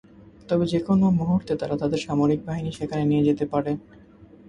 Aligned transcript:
তবে 0.49 0.65
যেকোনো 0.65 1.05
মুহূর্তে 1.19 1.53
তারা 1.55 1.75
তাদের 1.77 1.99
সামরিক 1.99 2.39
বাহিনী 2.47 2.71
সেখানে 2.71 3.03
নিয়ে 3.05 3.27
যেতে 3.27 3.45
পারে। 3.53 3.71